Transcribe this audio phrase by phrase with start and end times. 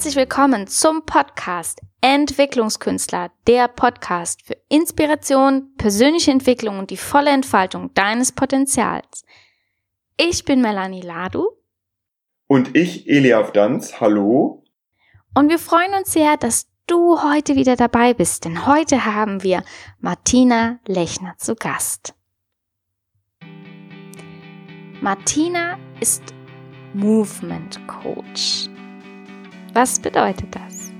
[0.00, 7.92] herzlich willkommen zum Podcast Entwicklungskünstler, der Podcast für Inspiration, persönliche Entwicklung und die volle Entfaltung
[7.92, 9.26] deines Potenzials.
[10.16, 11.50] Ich bin Melanie Ladu.
[12.46, 14.00] Und ich, Eliaf Danz.
[14.00, 14.64] Hallo.
[15.34, 19.62] Und wir freuen uns sehr, dass du heute wieder dabei bist, denn heute haben wir
[19.98, 22.14] Martina Lechner zu Gast.
[25.02, 26.22] Martina ist
[26.94, 28.69] Movement Coach.
[29.72, 30.90] Was bedeutet das?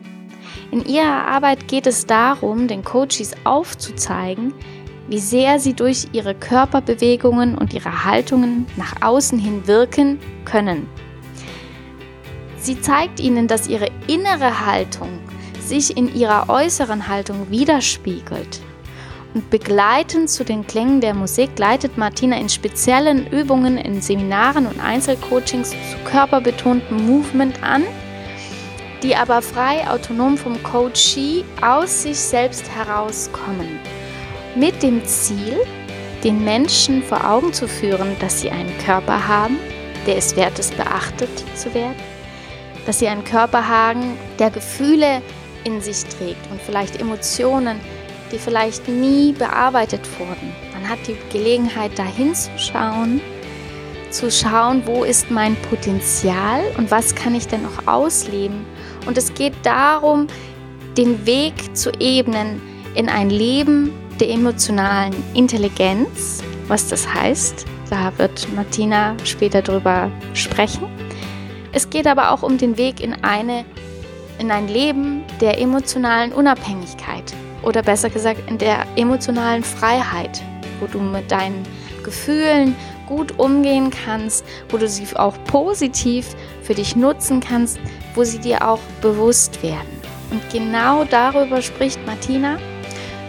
[0.71, 4.55] In ihrer Arbeit geht es darum, den Coaches aufzuzeigen,
[5.09, 10.87] wie sehr sie durch ihre Körperbewegungen und ihre Haltungen nach außen hin wirken können.
[12.59, 15.19] Sie zeigt ihnen, dass ihre innere Haltung
[15.61, 18.61] sich in ihrer äußeren Haltung widerspiegelt.
[19.35, 24.81] Und begleitend zu den Klängen der Musik leitet Martina in speziellen Übungen, in Seminaren und
[24.81, 27.83] Einzelcoachings zu körperbetonten Movement an–
[29.03, 33.81] die aber frei autonom vom Coachee aus sich selbst herauskommen.
[34.55, 35.59] Mit dem Ziel,
[36.23, 39.59] den Menschen vor Augen zu führen, dass sie einen Körper haben,
[40.07, 41.97] der es wert ist, beachtet zu werden,
[42.85, 45.23] dass sie einen Körper haben, der Gefühle
[45.65, 47.81] in sich trägt und vielleicht Emotionen,
[48.33, 50.53] die vielleicht nie bearbeitet wurden.
[50.75, 53.21] Man hat die Gelegenheit, da hinzuschauen,
[54.11, 58.67] zu schauen, wo ist mein Potenzial und was kann ich denn noch ausleben
[59.07, 60.27] und es geht darum,
[60.97, 62.61] den Weg zu ebnen
[62.95, 66.43] in ein Leben der emotionalen Intelligenz.
[66.69, 70.87] Was das heißt, da wird Martina später drüber sprechen.
[71.73, 73.65] Es geht aber auch um den Weg in, eine,
[74.39, 80.43] in ein Leben der emotionalen Unabhängigkeit oder besser gesagt in der emotionalen Freiheit,
[80.81, 81.63] wo du mit deinen
[82.03, 82.75] Gefühlen
[83.11, 87.79] gut umgehen kannst, wo du sie auch positiv für dich nutzen kannst,
[88.15, 90.01] wo sie dir auch bewusst werden.
[90.31, 92.57] Und genau darüber spricht Martina,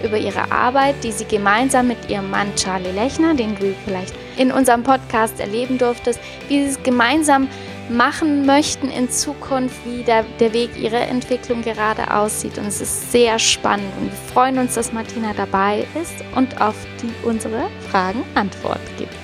[0.03, 4.51] über ihre Arbeit, die sie gemeinsam mit ihrem Mann Charlie Lechner, den du vielleicht in
[4.51, 7.47] unserem Podcast erleben durftest, wie sie es gemeinsam
[7.89, 12.57] machen möchten in Zukunft, wie der, der Weg ihrer Entwicklung gerade aussieht.
[12.57, 16.75] Und es ist sehr spannend und wir freuen uns, dass Martina dabei ist und auf
[17.01, 19.20] die unsere Fragen Antwort gibt.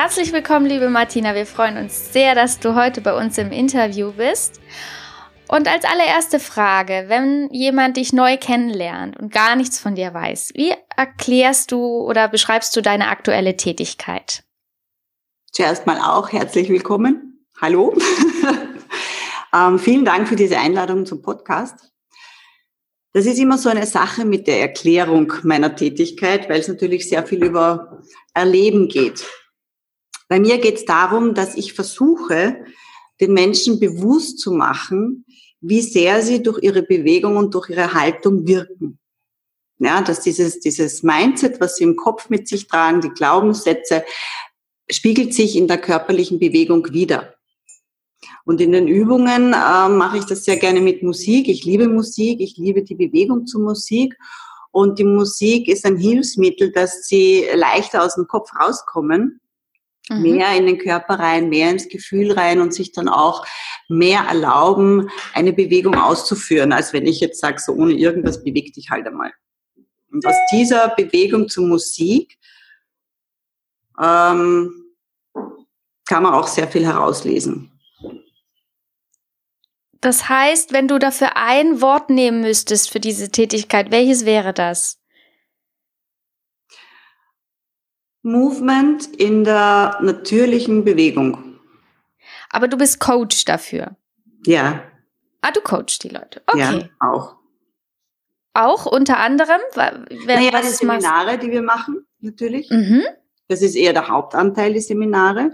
[0.00, 1.34] Herzlich willkommen, liebe Martina.
[1.34, 4.60] Wir freuen uns sehr, dass du heute bei uns im Interview bist.
[5.48, 10.52] Und als allererste Frage, wenn jemand dich neu kennenlernt und gar nichts von dir weiß,
[10.54, 14.44] wie erklärst du oder beschreibst du deine aktuelle Tätigkeit?
[15.50, 17.44] Zuerst mal auch herzlich willkommen.
[17.60, 17.92] Hallo.
[19.52, 21.90] ähm, vielen Dank für diese Einladung zum Podcast.
[23.14, 27.26] Das ist immer so eine Sache mit der Erklärung meiner Tätigkeit, weil es natürlich sehr
[27.26, 28.00] viel über
[28.32, 29.26] Erleben geht.
[30.28, 32.64] Bei mir geht es darum, dass ich versuche,
[33.20, 35.24] den Menschen bewusst zu machen,
[35.60, 38.98] wie sehr sie durch ihre Bewegung und durch ihre Haltung wirken.
[39.78, 44.04] Ja, dass dieses, dieses Mindset, was sie im Kopf mit sich tragen, die Glaubenssätze,
[44.90, 47.34] spiegelt sich in der körperlichen Bewegung wieder.
[48.44, 51.48] Und in den Übungen äh, mache ich das sehr gerne mit Musik.
[51.48, 54.16] Ich liebe Musik, ich liebe die Bewegung zur Musik.
[54.70, 59.40] Und die Musik ist ein Hilfsmittel, dass sie leichter aus dem Kopf rauskommen
[60.08, 60.22] mhm.
[60.22, 63.46] mehr in den Körper rein, mehr ins Gefühl rein und sich dann auch
[63.88, 68.90] mehr erlauben, eine Bewegung auszuführen, als wenn ich jetzt sage, so ohne irgendwas beweg dich
[68.90, 69.32] halt einmal.
[70.10, 72.38] Und aus dieser Bewegung zur Musik
[74.00, 74.72] ähm,
[76.06, 77.72] kann man auch sehr viel herauslesen.
[80.00, 84.97] Das heißt, wenn du dafür ein Wort nehmen müsstest für diese Tätigkeit, welches wäre das?
[88.22, 91.58] Movement in der natürlichen Bewegung.
[92.50, 93.96] Aber du bist Coach dafür.
[94.46, 94.82] Ja.
[95.40, 96.42] Ah, du coachst die Leute.
[96.46, 96.58] Okay.
[96.60, 97.36] Ja, auch.
[98.54, 99.60] Auch unter anderem?
[99.74, 101.42] Wer, naja, die Seminare, machst?
[101.42, 102.70] die wir machen, natürlich.
[102.70, 103.04] Mhm.
[103.46, 105.52] Das ist eher der Hauptanteil, die Seminare.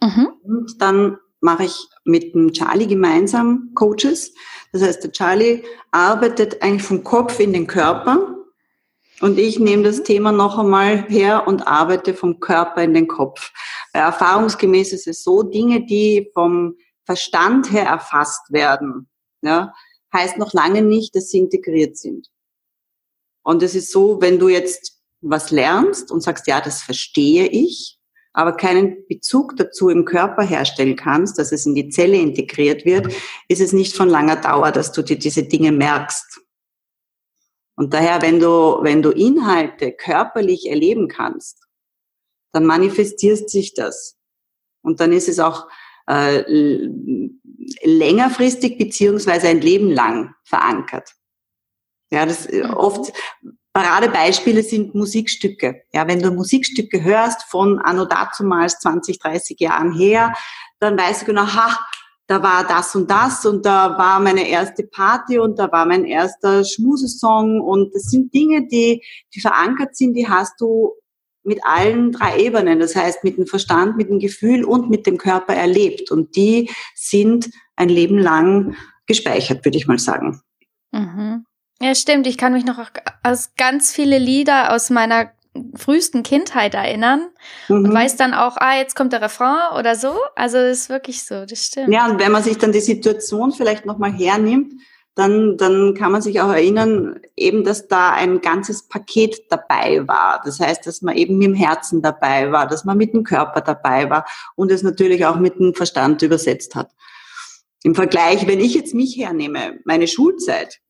[0.00, 0.32] Mhm.
[0.42, 4.34] Und dann mache ich mit dem Charlie gemeinsam Coaches.
[4.72, 8.34] Das heißt, der Charlie arbeitet eigentlich vom Kopf in den Körper
[9.20, 13.52] und ich nehme das Thema noch einmal her und arbeite vom Körper in den Kopf.
[13.92, 19.08] Erfahrungsgemäß ist es so, Dinge, die vom Verstand her erfasst werden,
[19.42, 19.72] ja,
[20.12, 22.28] heißt noch lange nicht, dass sie integriert sind.
[23.42, 27.98] Und es ist so, wenn du jetzt was lernst und sagst, ja, das verstehe ich,
[28.32, 33.12] aber keinen Bezug dazu im Körper herstellen kannst, dass es in die Zelle integriert wird,
[33.48, 36.40] ist es nicht von langer Dauer, dass du dir diese Dinge merkst.
[37.76, 41.64] Und daher, wenn du, wenn du Inhalte körperlich erleben kannst,
[42.52, 44.16] dann manifestierst sich das.
[44.82, 45.66] Und dann ist es auch
[46.06, 46.44] äh,
[47.82, 51.14] längerfristig beziehungsweise ein Leben lang verankert.
[52.10, 52.74] Ja, das äh, mhm.
[52.74, 53.12] oft
[53.72, 55.82] Paradebeispiele sind Musikstücke.
[55.92, 60.32] Ja, wenn du Musikstücke hörst von anno dazumals 20, 30 Jahren her,
[60.78, 61.76] dann weißt du genau, ha,
[62.26, 66.04] da war das und das und da war meine erste Party und da war mein
[66.04, 69.02] erster Schmusesong und das sind Dinge, die,
[69.34, 70.92] die verankert sind, die hast du
[71.42, 75.18] mit allen drei Ebenen, das heißt mit dem Verstand, mit dem Gefühl und mit dem
[75.18, 80.40] Körper erlebt und die sind ein Leben lang gespeichert, würde ich mal sagen.
[80.92, 81.44] Mhm.
[81.80, 82.26] Ja, stimmt.
[82.26, 82.78] Ich kann mich noch
[83.22, 85.32] aus ganz viele Lieder aus meiner
[85.76, 87.28] frühesten Kindheit erinnern
[87.68, 87.84] mhm.
[87.84, 90.12] und weiß dann auch, ah, jetzt kommt der Refrain oder so.
[90.34, 91.92] Also das ist wirklich so, das stimmt.
[91.92, 94.72] Ja, und wenn man sich dann die Situation vielleicht nochmal hernimmt,
[95.14, 100.42] dann, dann kann man sich auch erinnern, eben, dass da ein ganzes Paket dabei war.
[100.44, 103.60] Das heißt, dass man eben mit dem Herzen dabei war, dass man mit dem Körper
[103.60, 106.90] dabei war und es natürlich auch mit dem Verstand übersetzt hat.
[107.84, 110.80] Im Vergleich, wenn ich jetzt mich hernehme, meine Schulzeit,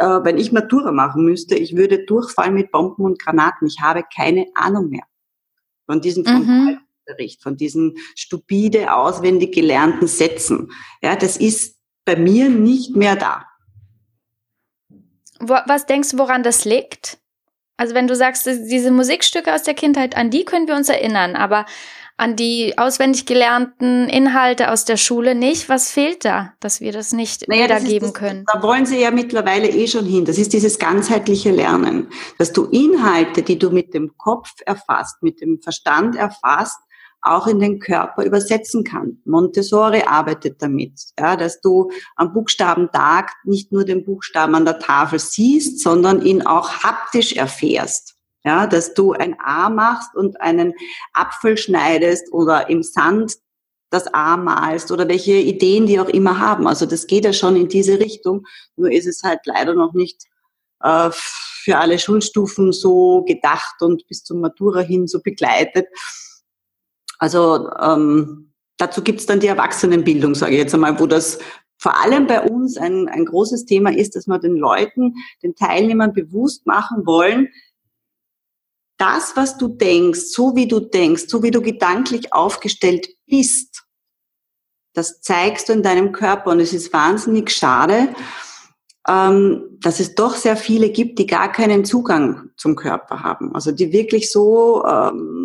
[0.00, 3.68] äh, wenn ich Matura machen müsste, ich würde durchfallen mit Bomben und Granaten.
[3.68, 5.04] Ich habe keine Ahnung mehr
[5.84, 6.78] von diesem mhm.
[7.40, 10.70] von diesen stupide, auswendig gelernten Sätzen.
[11.02, 13.44] Ja, das ist bei mir nicht mehr da.
[15.38, 17.18] Was denkst du, woran das liegt?
[17.80, 21.34] Also wenn du sagst, diese Musikstücke aus der Kindheit, an die können wir uns erinnern,
[21.34, 21.64] aber
[22.18, 25.70] an die auswendig gelernten Inhalte aus der Schule nicht.
[25.70, 28.44] Was fehlt da, dass wir das nicht naja, wiedergeben das, können?
[28.52, 30.26] Da wollen Sie ja mittlerweile eh schon hin.
[30.26, 35.40] Das ist dieses ganzheitliche Lernen, dass du Inhalte, die du mit dem Kopf erfasst, mit
[35.40, 36.80] dem Verstand erfasst,
[37.22, 39.26] auch in den Körper übersetzen kannst.
[39.26, 45.18] Montessori arbeitet damit, ja, dass du am Buchstabentag nicht nur den Buchstaben an der Tafel
[45.18, 48.16] siehst, sondern ihn auch haptisch erfährst.
[48.42, 50.72] Ja, dass du ein A machst und einen
[51.12, 53.36] Apfel schneidest oder im Sand
[53.90, 56.66] das A malst oder welche Ideen die auch immer haben.
[56.66, 58.46] Also das geht ja schon in diese Richtung.
[58.76, 60.24] Nur ist es halt leider noch nicht
[60.80, 65.88] äh, für alle Schulstufen so gedacht und bis zum Matura hin so begleitet.
[67.20, 71.38] Also ähm, dazu gibt's dann die Erwachsenenbildung, sage ich jetzt einmal, wo das
[71.78, 76.12] vor allem bei uns ein, ein großes Thema ist, dass wir den Leuten, den Teilnehmern
[76.12, 77.48] bewusst machen wollen,
[78.98, 83.84] das, was du denkst, so wie du denkst, so wie du gedanklich aufgestellt bist,
[84.92, 86.50] das zeigst du in deinem Körper.
[86.50, 88.14] Und es ist wahnsinnig schade,
[89.08, 93.54] ähm, dass es doch sehr viele gibt, die gar keinen Zugang zum Körper haben.
[93.54, 95.39] Also die wirklich so ähm,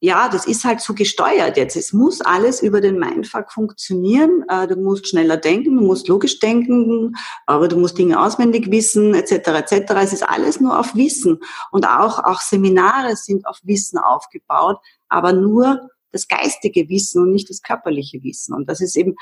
[0.00, 1.74] ja, das ist halt so gesteuert jetzt.
[1.74, 4.44] Es muss alles über den Mindfuck funktionieren.
[4.48, 7.14] Äh, du musst schneller denken, du musst logisch denken,
[7.46, 9.32] aber du musst Dinge auswendig wissen, etc.
[9.32, 9.92] etc.
[10.02, 11.38] Es ist alles nur auf Wissen.
[11.70, 14.76] Und auch, auch Seminare sind auf Wissen aufgebaut,
[15.08, 18.54] aber nur das geistige Wissen und nicht das körperliche Wissen.
[18.54, 19.16] Und das ist eben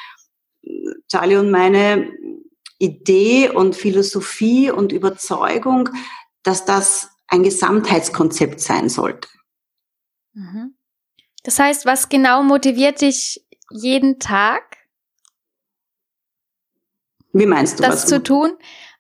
[1.09, 2.11] Charlie und meine
[2.79, 5.89] Idee und Philosophie und Überzeugung,
[6.43, 9.29] dass das ein Gesamtheitskonzept sein sollte.
[10.35, 10.75] Mhm.
[11.43, 14.63] Das heißt, was genau motiviert dich jeden Tag?
[17.33, 18.07] Wie meinst du das was?
[18.07, 18.53] zu tun?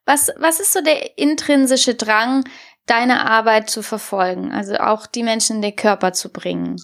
[0.04, 2.44] Was, was ist so der intrinsische Drang,
[2.86, 4.52] deine Arbeit zu verfolgen?
[4.52, 6.76] Also auch die Menschen in den Körper zu bringen?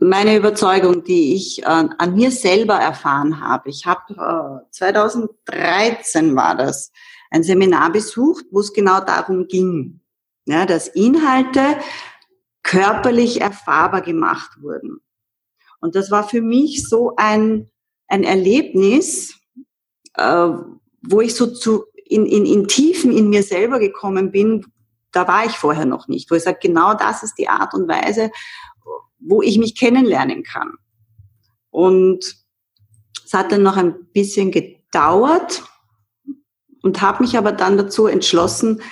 [0.00, 3.68] Meine Überzeugung, die ich äh, an mir selber erfahren habe.
[3.70, 6.92] Ich habe äh, 2013 war das
[7.30, 10.00] ein Seminar besucht, wo es genau darum ging,
[10.46, 11.78] ja, dass Inhalte
[12.68, 15.00] körperlich erfahrbar gemacht wurden.
[15.80, 17.70] Und das war für mich so ein,
[18.08, 19.40] ein Erlebnis,
[20.14, 20.50] äh,
[21.02, 24.66] wo ich so zu, in, in, in Tiefen in mir selber gekommen bin,
[25.12, 27.88] da war ich vorher noch nicht, wo ich sage, genau das ist die Art und
[27.88, 28.30] Weise,
[29.18, 30.74] wo ich mich kennenlernen kann.
[31.70, 32.36] Und
[33.24, 35.62] es hat dann noch ein bisschen gedauert
[36.82, 38.82] und habe mich aber dann dazu entschlossen,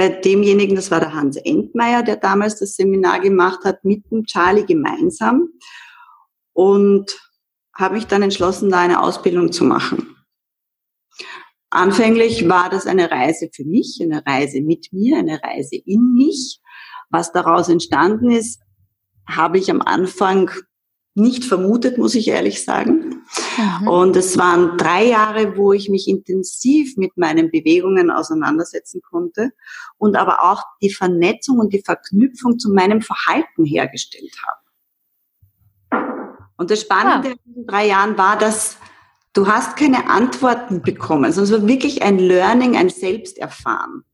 [0.00, 4.24] bei demjenigen, das war der Hans Entmeier, der damals das Seminar gemacht hat, mit dem
[4.24, 5.50] Charlie gemeinsam
[6.54, 7.20] und
[7.76, 10.16] habe mich dann entschlossen, da eine Ausbildung zu machen.
[11.68, 16.62] Anfänglich war das eine Reise für mich, eine Reise mit mir, eine Reise in mich.
[17.10, 18.62] Was daraus entstanden ist,
[19.28, 20.50] habe ich am Anfang
[21.14, 23.19] nicht vermutet, muss ich ehrlich sagen.
[23.56, 23.88] Mhm.
[23.88, 29.52] Und es waren drei Jahre, wo ich mich intensiv mit meinen Bewegungen auseinandersetzen konnte
[29.98, 34.60] und aber auch die Vernetzung und die Verknüpfung zu meinem Verhalten hergestellt habe.
[36.56, 37.34] Und das Spannende ja.
[37.34, 38.76] in diesen drei Jahren war, dass
[39.32, 44.04] du hast keine Antworten bekommen, sondern es war wirklich ein Learning, ein Selbsterfahren.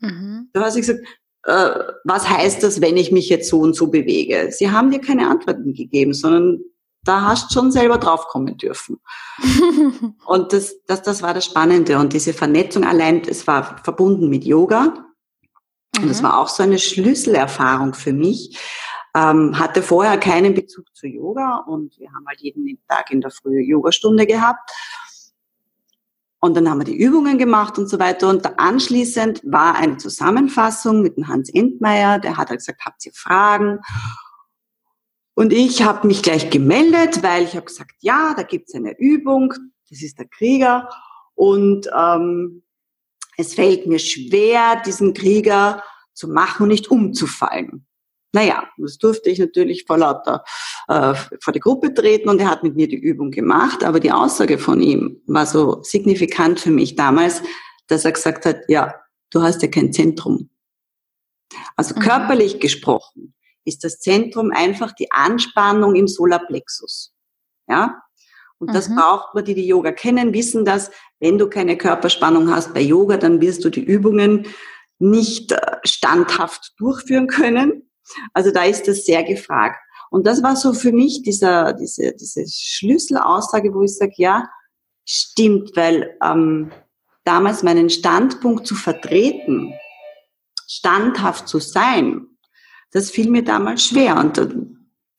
[0.00, 0.50] Mhm.
[0.52, 1.00] Du hast gesagt,
[1.44, 1.70] äh,
[2.04, 4.50] was heißt das, wenn ich mich jetzt so und so bewege?
[4.52, 6.60] Sie haben dir keine Antworten gegeben, sondern
[7.04, 9.00] da hast du schon selber draufkommen dürfen.
[10.26, 11.98] und das, das, das war das Spannende.
[11.98, 15.06] Und diese Vernetzung allein, es war verbunden mit Yoga.
[15.98, 16.26] Und das mhm.
[16.26, 18.58] war auch so eine Schlüsselerfahrung für mich.
[19.14, 23.30] Ähm, hatte vorher keinen Bezug zu Yoga und wir haben halt jeden Tag in der
[23.30, 24.70] Früh Yogastunde gehabt.
[26.40, 28.28] Und dann haben wir die Übungen gemacht und so weiter.
[28.28, 32.18] Und anschließend war eine Zusammenfassung mit dem Hans Entmeier.
[32.18, 33.80] Der hat halt gesagt, habt ihr Fragen?
[35.34, 39.54] Und ich habe mich gleich gemeldet, weil ich habe gesagt, ja, da gibt's eine Übung,
[39.88, 40.88] das ist der Krieger.
[41.34, 42.62] Und ähm,
[43.38, 47.86] es fällt mir schwer, diesen Krieger zu machen und nicht umzufallen.
[48.34, 50.44] Naja, das durfte ich natürlich vor lauter
[50.88, 53.84] äh, vor die Gruppe treten und er hat mit mir die Übung gemacht.
[53.84, 57.42] Aber die Aussage von ihm war so signifikant für mich damals,
[57.88, 58.94] dass er gesagt hat, ja,
[59.30, 60.50] du hast ja kein Zentrum.
[61.76, 62.00] Also mhm.
[62.00, 67.12] körperlich gesprochen ist das Zentrum einfach die Anspannung im Solarplexus.
[67.68, 68.02] Ja?
[68.58, 68.96] Und das mhm.
[68.96, 70.90] braucht man, die die Yoga kennen, wissen, dass
[71.20, 74.46] wenn du keine Körperspannung hast bei Yoga, dann wirst du die Übungen
[74.98, 77.90] nicht äh, standhaft durchführen können.
[78.32, 79.78] Also da ist das sehr gefragt.
[80.10, 84.48] Und das war so für mich dieser, diese, diese Schlüsselaussage, wo ich sage, ja,
[85.04, 86.70] stimmt, weil ähm,
[87.24, 89.72] damals meinen Standpunkt zu vertreten,
[90.68, 92.26] standhaft zu sein,
[92.92, 94.16] das fiel mir damals schwer.
[94.16, 94.40] Und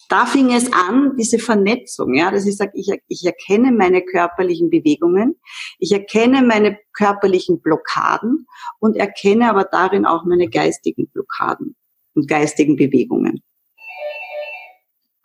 [0.10, 4.70] da fing es an, diese Vernetzung, ja, dass ich sage, ich, ich erkenne meine körperlichen
[4.70, 5.40] Bewegungen,
[5.80, 8.46] ich erkenne meine körperlichen Blockaden
[8.80, 11.76] und erkenne aber darin auch meine geistigen Blockaden
[12.14, 13.42] und geistigen Bewegungen.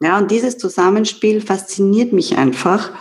[0.00, 2.92] Ja, und dieses Zusammenspiel fasziniert mich einfach,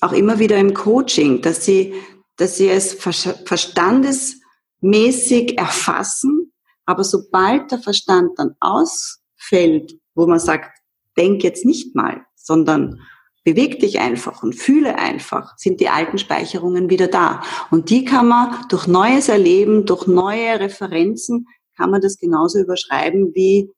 [0.00, 1.94] auch immer wieder im Coaching, dass sie,
[2.36, 6.45] dass sie es verstandesmäßig erfassen,
[6.86, 10.70] aber sobald der Verstand dann ausfällt, wo man sagt,
[11.16, 13.00] denk jetzt nicht mal, sondern
[13.44, 17.42] beweg dich einfach und fühle einfach, sind die alten Speicherungen wieder da.
[17.70, 23.34] Und die kann man durch neues Erleben, durch neue Referenzen, kann man das genauso überschreiben
[23.34, 23.70] wie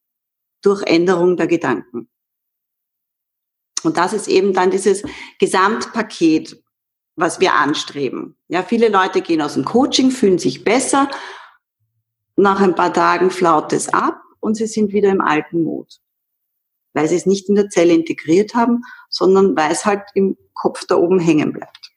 [0.62, 2.08] durch Änderung der Gedanken.
[3.82, 5.02] Und das ist eben dann dieses
[5.38, 6.62] Gesamtpaket,
[7.16, 8.36] was wir anstreben.
[8.48, 11.10] Ja, viele Leute gehen aus dem Coaching, fühlen sich besser.
[12.38, 16.00] Nach ein paar Tagen flaut es ab und sie sind wieder im alten Mut
[16.98, 20.84] weil sie es nicht in der Zelle integriert haben, sondern weil es halt im Kopf
[20.86, 21.92] da oben hängen bleibt.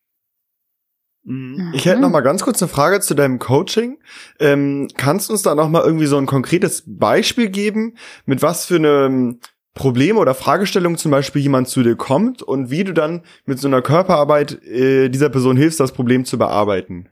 [1.24, 1.72] Mhm.
[1.74, 4.00] Ich hätte noch mal ganz kurz eine Frage zu deinem Coaching.
[4.40, 8.66] Ähm, kannst du uns da noch mal irgendwie so ein konkretes Beispiel geben, mit was
[8.66, 9.40] für einem
[9.74, 13.68] Problem oder Fragestellung zum Beispiel jemand zu dir kommt und wie du dann mit so
[13.68, 17.10] einer Körperarbeit äh, dieser Person hilfst, das Problem zu bearbeiten?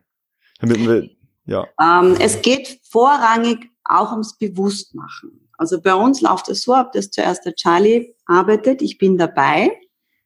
[0.59, 1.09] Damit wir,
[1.49, 1.67] ja.
[1.81, 5.49] Ähm, es geht vorrangig auch ums Bewusstmachen.
[5.57, 9.71] Also bei uns läuft es so ab, dass zuerst der Charlie arbeitet, ich bin dabei,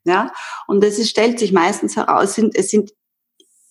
[0.06, 0.32] ja,
[0.68, 2.92] und es stellt sich meistens heraus, sind, es sind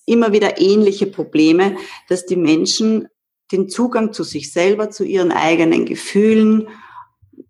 [0.06, 1.76] immer wieder ähnliche Probleme,
[2.08, 3.08] dass die Menschen
[3.52, 6.68] den Zugang zu sich selber, zu ihren eigenen Gefühlen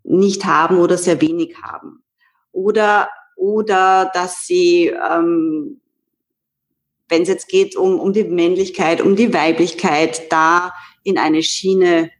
[0.02, 2.02] nicht haben oder sehr wenig haben.
[2.50, 5.80] Oder, oder dass sie, ähm,
[7.08, 10.72] wenn es jetzt geht um, um die Männlichkeit, um die Weiblichkeit, da
[11.04, 12.10] in eine Schiene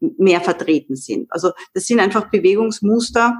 [0.00, 1.30] mehr vertreten sind.
[1.32, 3.38] Also das sind einfach Bewegungsmuster.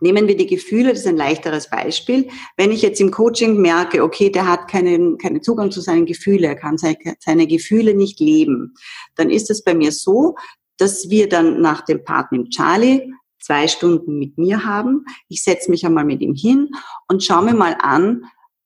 [0.00, 2.28] Nehmen wir die Gefühle, das ist ein leichteres Beispiel.
[2.56, 6.44] Wenn ich jetzt im Coaching merke, okay, der hat keinen, keinen Zugang zu seinen Gefühlen,
[6.44, 8.74] er kann seine, seine Gefühle nicht leben,
[9.16, 10.34] dann ist es bei mir so,
[10.76, 15.04] dass wir dann nach dem Part mit Charlie zwei Stunden mit mir haben.
[15.28, 16.70] Ich setze mich einmal mit ihm hin
[17.08, 18.24] und schaue mir mal an,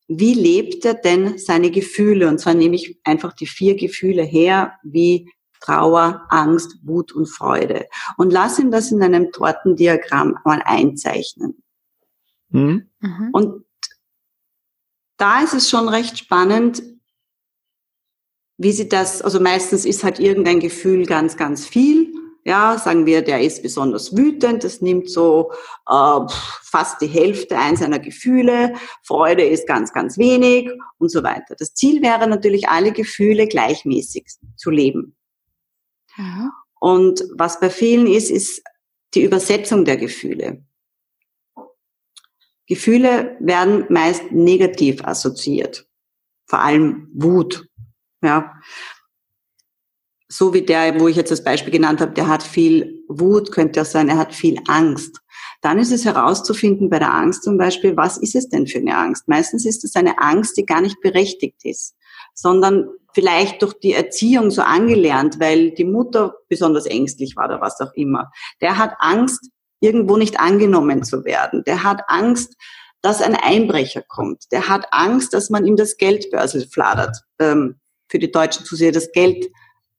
[0.08, 2.28] wie lebt er denn seine Gefühle?
[2.28, 7.86] Und zwar nehme ich einfach die vier Gefühle her, wie Trauer, Angst, Wut und Freude.
[8.16, 11.62] Und lass ihn das in einem Tortendiagramm mal einzeichnen.
[12.50, 12.88] Mhm.
[13.00, 13.28] mhm.
[13.32, 13.64] Und
[15.18, 16.82] da ist es schon recht spannend,
[18.56, 22.07] wie sie das, also meistens ist halt irgendein Gefühl ganz, ganz viel.
[22.48, 25.52] Ja, sagen wir, der ist besonders wütend, das nimmt so
[25.86, 26.20] äh,
[26.62, 31.56] fast die Hälfte ein seiner Gefühle, Freude ist ganz, ganz wenig und so weiter.
[31.58, 35.14] Das Ziel wäre natürlich, alle Gefühle gleichmäßig zu leben.
[36.16, 36.50] Mhm.
[36.80, 38.62] Und was bei vielen ist, ist
[39.12, 40.64] die Übersetzung der Gefühle.
[42.66, 45.86] Gefühle werden meist negativ assoziiert.
[46.46, 47.68] Vor allem Wut.
[48.22, 48.54] Ja.
[50.28, 53.80] So wie der, wo ich jetzt das Beispiel genannt habe, der hat viel Wut, könnte
[53.80, 55.20] auch sein, er hat viel Angst.
[55.62, 58.96] Dann ist es herauszufinden bei der Angst zum Beispiel, was ist es denn für eine
[58.96, 59.26] Angst?
[59.26, 61.94] Meistens ist es eine Angst, die gar nicht berechtigt ist
[62.40, 67.80] sondern vielleicht durch die Erziehung so angelernt, weil die Mutter besonders ängstlich war oder was
[67.80, 68.30] auch immer.
[68.60, 71.64] Der hat Angst, irgendwo nicht angenommen zu werden.
[71.64, 72.54] Der hat Angst,
[73.02, 74.44] dass ein Einbrecher kommt.
[74.52, 77.16] Der hat Angst, dass man ihm das Geldbörsel fladert.
[77.40, 79.10] Ähm, für die deutschen Zuseher das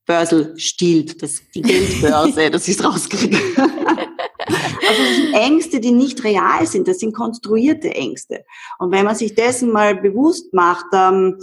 [0.09, 3.37] Geldbörsel stiehlt, das, die Geldbörse, dass ich es rauskriege.
[3.57, 8.43] also das sind Ängste, die nicht real sind, das sind konstruierte Ängste.
[8.79, 11.37] Und wenn man sich dessen mal bewusst macht, ähm,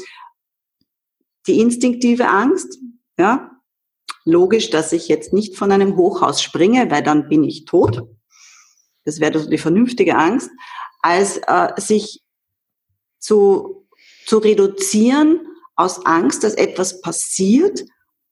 [1.46, 2.78] die instinktive Angst,
[3.16, 3.52] ja,
[4.25, 8.02] logisch, dass ich jetzt nicht von einem Hochhaus springe, weil dann bin ich tot.
[9.04, 10.50] Das wäre also die vernünftige Angst,
[11.02, 12.25] als äh, sich
[13.20, 13.87] zu,
[14.26, 15.46] zu reduzieren
[15.76, 17.85] aus Angst, dass etwas passiert,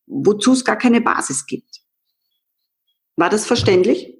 [0.06, 1.80] wozu es gar keine Basis gibt.
[3.16, 4.16] War das verständlich?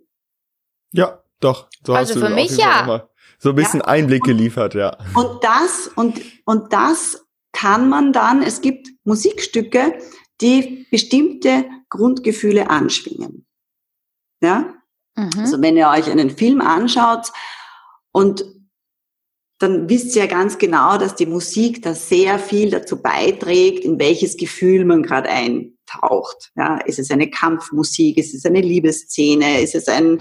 [0.93, 1.69] Ja, doch.
[1.85, 3.09] So also für mich ja.
[3.39, 3.87] So ein bisschen ja.
[3.87, 4.97] Einblick geliefert, ja.
[5.15, 9.99] Und das, und, und das kann man dann, es gibt Musikstücke,
[10.41, 13.47] die bestimmte Grundgefühle anschwingen.
[14.41, 14.75] Ja?
[15.17, 15.31] Mhm.
[15.39, 17.33] Also wenn ihr euch einen Film anschaut
[18.13, 18.45] und
[19.59, 23.99] dann wisst ihr ja ganz genau, dass die Musik da sehr viel dazu beiträgt, in
[23.99, 25.29] welches Gefühl man gerade
[25.95, 26.53] eintaucht.
[26.57, 28.19] Ja, ist es eine Kampfmusik?
[28.19, 29.61] Ist es eine Liebesszene?
[29.61, 30.21] Ist es ein,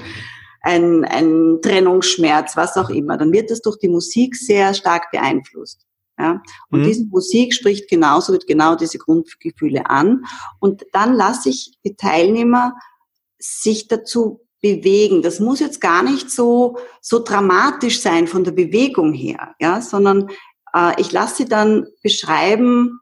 [0.62, 2.56] ein, ein Trennungsschmerz?
[2.56, 3.18] Was auch immer.
[3.18, 5.86] Dann wird das durch die Musik sehr stark beeinflusst.
[6.20, 6.86] Ja, und mhm.
[6.86, 10.25] diese Musik spricht genauso, wird genau diese Grundgefühle an.
[10.60, 12.75] Und dann lasse ich die Teilnehmer
[13.39, 15.24] sich dazu bewegen.
[15.24, 20.30] Das muss jetzt gar nicht so, so dramatisch sein von der Bewegung her, ja, sondern
[20.74, 23.00] äh, ich lasse sie dann beschreiben,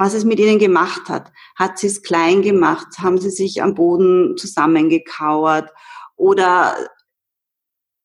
[0.00, 1.30] was es mit ihnen gemacht hat.
[1.56, 2.86] Hat sie es klein gemacht?
[2.98, 5.70] Haben sie sich am Boden zusammengekauert?
[6.16, 6.74] Oder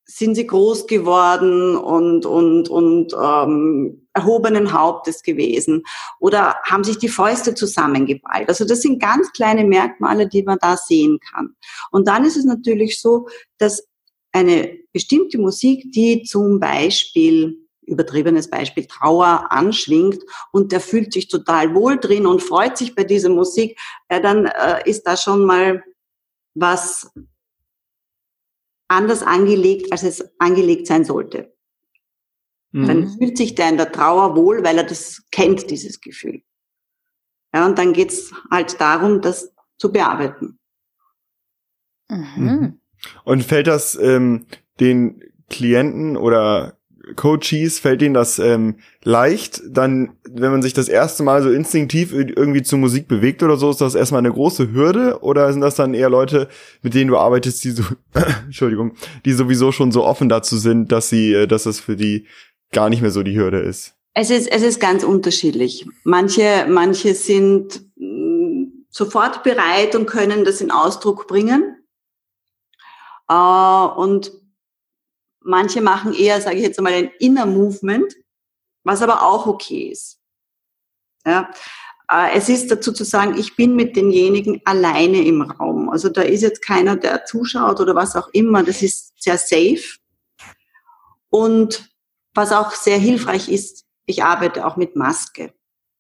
[0.04, 5.84] sind sie groß geworden und, und, und ähm, erhobenen Hauptes gewesen
[6.20, 8.50] oder haben sich die Fäuste zusammengeballt.
[8.50, 11.56] Also das sind ganz kleine Merkmale, die man da sehen kann.
[11.92, 13.28] Und dann ist es natürlich so,
[13.58, 13.88] dass
[14.34, 21.74] eine bestimmte Musik, die zum Beispiel übertriebenes Beispiel Trauer anschwingt und der fühlt sich total
[21.76, 25.84] wohl drin und freut sich bei dieser Musik, ja, dann äh, ist da schon mal
[26.54, 27.12] was
[28.88, 31.54] anders angelegt, als es angelegt sein sollte.
[32.72, 32.88] Mhm.
[32.88, 36.42] Dann fühlt sich der in der Trauer wohl, weil er das kennt, dieses Gefühl.
[37.54, 40.60] Ja, und dann geht's halt darum, das zu bearbeiten.
[42.10, 42.36] Mhm.
[42.36, 42.82] mhm.
[43.24, 44.48] Und fällt das ähm,
[44.80, 46.75] den Klienten oder
[47.16, 52.14] Coaches fällt ihnen das ähm, leicht, dann, wenn man sich das erste Mal so instinktiv
[52.14, 55.20] irgendwie zur Musik bewegt oder so, ist das erstmal eine große Hürde?
[55.22, 56.48] Oder sind das dann eher Leute,
[56.82, 57.84] mit denen du arbeitest, die so,
[58.46, 62.26] Entschuldigung, die sowieso schon so offen dazu sind, dass sie, äh, dass das für die
[62.72, 63.94] gar nicht mehr so die Hürde ist?
[64.14, 65.86] Es ist, es ist ganz unterschiedlich.
[66.04, 71.76] Manche, manche sind mh, mm, sofort bereit und können das in Ausdruck bringen.
[73.30, 74.32] Äh, und
[75.46, 78.16] Manche machen eher, sage ich jetzt mal, ein Inner Movement,
[78.84, 80.20] was aber auch okay ist.
[81.26, 81.52] Ja.
[82.10, 85.90] Äh, es ist dazu zu sagen, ich bin mit denjenigen alleine im Raum.
[85.90, 88.64] Also da ist jetzt keiner, der zuschaut oder was auch immer.
[88.64, 89.98] Das ist sehr safe.
[91.30, 91.90] Und
[92.34, 95.54] was auch sehr hilfreich ist, ich arbeite auch mit Maske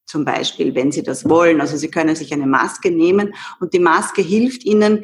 [0.06, 1.62] zum Beispiel, wenn Sie das wollen.
[1.62, 5.04] Also Sie können sich eine Maske nehmen und die Maske hilft Ihnen,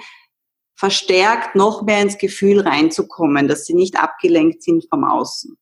[0.82, 5.56] verstärkt noch mehr ins Gefühl reinzukommen, dass sie nicht abgelenkt sind vom Außen.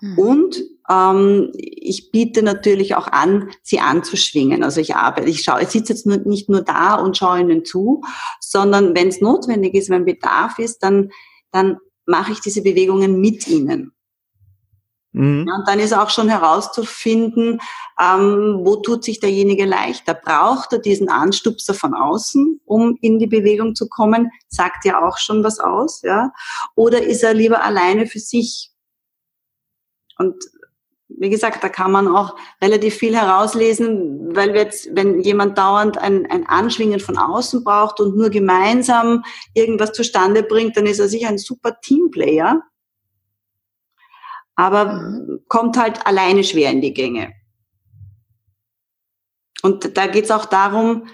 [0.00, 0.18] Mhm.
[0.18, 0.56] Und
[0.90, 4.64] ähm, ich biete natürlich auch an, sie anzuschwingen.
[4.64, 7.64] Also ich arbeite, ich schaue, ich sitze jetzt nur, nicht nur da und schaue ihnen
[7.64, 8.02] zu,
[8.40, 11.12] sondern wenn es notwendig ist, wenn Bedarf ist, dann,
[11.52, 13.92] dann mache ich diese Bewegungen mit ihnen.
[15.14, 15.46] Mhm.
[15.48, 17.60] Ja, und dann ist auch schon herauszufinden,
[18.00, 20.12] ähm, wo tut sich derjenige leichter.
[20.12, 24.30] Braucht er diesen Anstupser von außen, um in die Bewegung zu kommen?
[24.48, 26.32] Sagt ja auch schon was aus, ja?
[26.74, 28.72] Oder ist er lieber alleine für sich?
[30.18, 30.34] Und
[31.08, 36.26] wie gesagt, da kann man auch relativ viel herauslesen, weil jetzt, wenn jemand dauernd ein,
[36.28, 39.22] ein Anschwingen von außen braucht und nur gemeinsam
[39.54, 42.62] irgendwas zustande bringt, dann ist er sicher ein super Teamplayer
[44.56, 45.40] aber mhm.
[45.48, 47.32] kommt halt alleine schwer in die Gänge.
[49.62, 51.08] Und da geht es auch darum,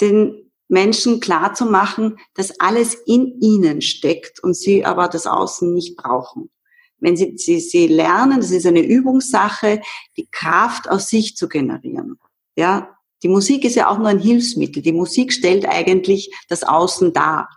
[0.00, 5.72] den Menschen klar zu machen, dass alles in ihnen steckt und sie aber das Außen
[5.74, 6.50] nicht brauchen.
[6.98, 9.80] Wenn sie, sie, sie lernen, das ist eine Übungssache,
[10.16, 12.18] die Kraft aus sich zu generieren.
[12.54, 14.82] Ja, die Musik ist ja auch nur ein Hilfsmittel.
[14.82, 17.48] Die Musik stellt eigentlich das Außen dar.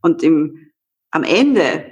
[0.00, 0.72] Und im,
[1.10, 1.91] am Ende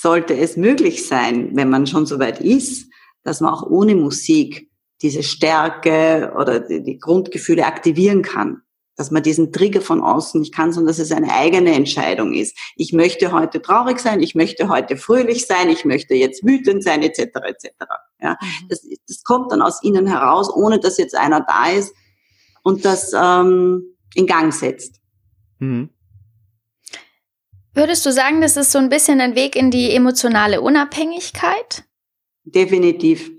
[0.00, 2.90] sollte es möglich sein, wenn man schon so weit ist,
[3.22, 4.70] dass man auch ohne Musik
[5.02, 8.62] diese Stärke oder die, die Grundgefühle aktivieren kann.
[8.96, 12.56] Dass man diesen Trigger von außen nicht kann, sondern dass es eine eigene Entscheidung ist.
[12.76, 17.02] Ich möchte heute traurig sein, ich möchte heute fröhlich sein, ich möchte jetzt wütend sein,
[17.02, 17.20] etc.
[17.44, 17.68] etc.
[18.22, 18.68] Ja, mhm.
[18.70, 21.94] das, das kommt dann aus innen heraus, ohne dass jetzt einer da ist
[22.62, 25.00] und das ähm, in Gang setzt.
[25.58, 25.90] Mhm.
[27.76, 31.84] Würdest du sagen, das ist so ein bisschen ein Weg in die emotionale Unabhängigkeit?
[32.42, 33.30] Definitiv.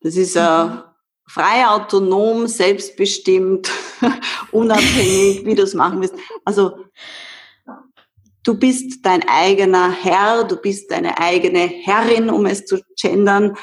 [0.00, 0.82] Das ist äh, mhm.
[1.26, 3.68] frei, autonom, selbstbestimmt,
[4.52, 6.14] unabhängig, wie du es machen willst.
[6.44, 6.84] Also
[8.44, 13.56] du bist dein eigener Herr, du bist deine eigene Herrin, um es zu gendern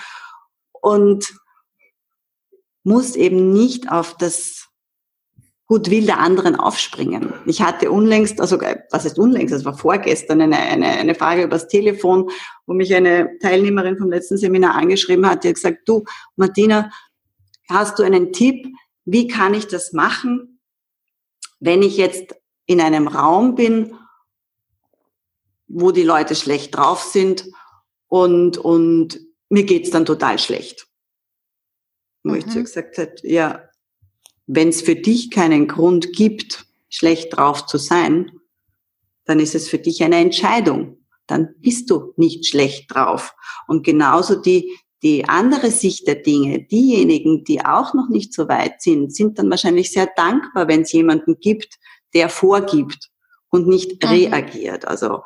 [0.74, 1.34] und
[2.84, 4.67] musst eben nicht auf das
[5.72, 7.34] Gutwill der anderen aufspringen.
[7.46, 11.70] Ich hatte unlängst, also was ist unlängst, das war vorgestern, eine, eine, eine Frage übers
[11.70, 12.30] Telefon,
[12.66, 16.04] wo mich eine Teilnehmerin vom letzten Seminar angeschrieben hat, die hat gesagt, du,
[16.36, 16.92] Martina,
[17.70, 18.68] hast du einen Tipp,
[19.06, 20.60] wie kann ich das machen,
[21.62, 23.96] wenn ich jetzt in einem Raum bin,
[25.70, 27.46] wo die Leute schlecht drauf sind
[28.10, 30.90] und, und mir geht's dann total schlecht.
[32.24, 32.40] Wo mhm.
[32.40, 33.71] ich zu gesagt habe, ja,
[34.54, 38.32] wenn es für dich keinen Grund gibt, schlecht drauf zu sein,
[39.24, 40.98] dann ist es für dich eine Entscheidung.
[41.26, 43.34] Dann bist du nicht schlecht drauf.
[43.68, 48.82] Und genauso die, die andere Sicht der Dinge, diejenigen, die auch noch nicht so weit
[48.82, 51.80] sind, sind dann wahrscheinlich sehr dankbar, wenn es jemanden gibt,
[52.14, 53.10] der vorgibt
[53.52, 54.10] und nicht mhm.
[54.10, 54.86] reagiert.
[54.86, 55.22] Also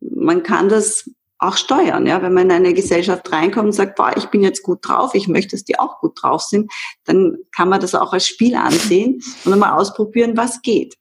[0.00, 2.06] man kann das auch steuern.
[2.06, 2.22] Ja?
[2.22, 5.28] Wenn man in eine Gesellschaft reinkommt und sagt, boah, ich bin jetzt gut drauf, ich
[5.28, 6.72] möchte, dass die auch gut drauf sind,
[7.04, 10.96] dann kann man das auch als Spiel ansehen und einmal ausprobieren, was geht.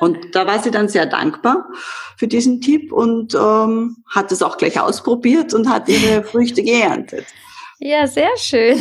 [0.00, 1.68] Und da war sie dann sehr dankbar
[2.16, 7.26] für diesen Tipp und ähm, hat es auch gleich ausprobiert und hat ihre Früchte geerntet.
[7.78, 8.80] Ja, sehr schön.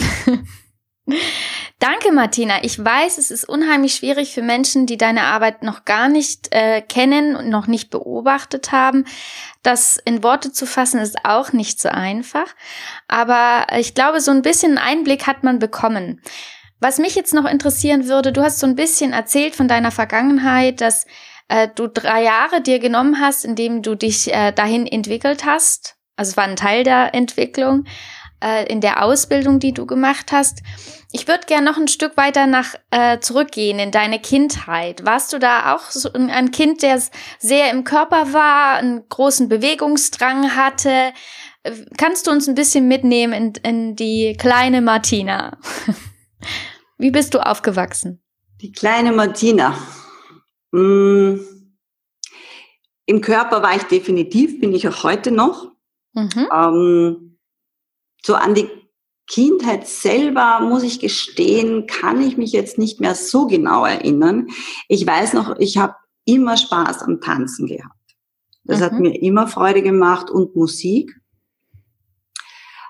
[1.82, 2.64] Danke, Martina.
[2.64, 6.80] Ich weiß, es ist unheimlich schwierig für Menschen, die deine Arbeit noch gar nicht äh,
[6.80, 9.06] kennen und noch nicht beobachtet haben.
[9.64, 12.46] Das in Worte zu fassen ist auch nicht so einfach.
[13.08, 16.22] Aber ich glaube, so ein bisschen Einblick hat man bekommen.
[16.80, 20.82] Was mich jetzt noch interessieren würde, du hast so ein bisschen erzählt von deiner Vergangenheit,
[20.82, 21.08] dass
[21.48, 25.96] äh, du drei Jahre dir genommen hast, indem du dich äh, dahin entwickelt hast.
[26.16, 27.86] Also es war ein Teil der Entwicklung
[28.44, 30.62] äh, in der Ausbildung, die du gemacht hast.
[31.14, 35.06] Ich würde gerne noch ein Stück weiter nach äh, zurückgehen in deine Kindheit.
[35.06, 37.02] Warst du da auch so ein Kind, der
[37.40, 41.12] sehr im Körper war, einen großen Bewegungsdrang hatte?
[41.98, 45.58] Kannst du uns ein bisschen mitnehmen in, in die kleine Martina?
[46.98, 48.24] Wie bist du aufgewachsen?
[48.62, 49.78] Die kleine Martina.
[50.72, 51.40] Mmh.
[53.06, 55.72] Im Körper war ich definitiv, bin ich auch heute noch.
[56.14, 56.48] Mhm.
[56.54, 57.38] Ähm,
[58.24, 58.70] so an die
[59.32, 64.48] Kindheit selber, muss ich gestehen, kann ich mich jetzt nicht mehr so genau erinnern.
[64.90, 67.96] Ich weiß noch, ich habe immer Spaß am Tanzen gehabt.
[68.66, 68.84] Das mhm.
[68.84, 71.16] hat mir immer Freude gemacht und Musik.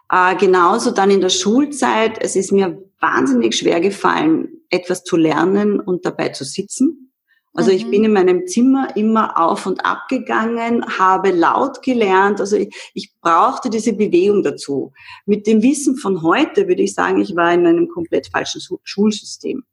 [0.10, 2.18] Äh, genauso dann in der Schulzeit.
[2.20, 7.11] Es ist mir wahnsinnig schwer gefallen, etwas zu lernen und dabei zu sitzen.
[7.54, 7.78] Also mhm.
[7.78, 12.40] ich bin in meinem Zimmer immer auf und ab gegangen, habe laut gelernt.
[12.40, 14.94] Also ich, ich brauchte diese Bewegung dazu.
[15.26, 19.64] Mit dem Wissen von heute würde ich sagen, ich war in einem komplett falschen Schulsystem.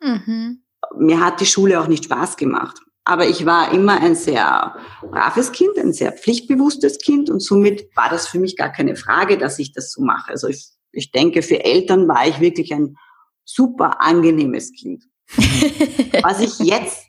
[0.00, 0.62] Mhm.
[0.96, 2.78] Mir hat die Schule auch nicht Spaß gemacht.
[3.04, 8.10] Aber ich war immer ein sehr braves Kind, ein sehr pflichtbewusstes Kind und somit war
[8.10, 10.30] das für mich gar keine Frage, dass ich das so mache.
[10.30, 12.96] Also ich, ich denke, für Eltern war ich wirklich ein
[13.44, 15.04] super angenehmes Kind.
[16.22, 17.07] Was ich jetzt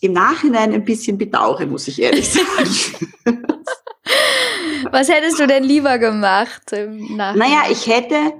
[0.00, 3.08] im Nachhinein ein bisschen bedauere, muss ich ehrlich sagen.
[4.90, 6.62] Was hättest du denn lieber gemacht?
[6.72, 8.32] naja, ich hätte,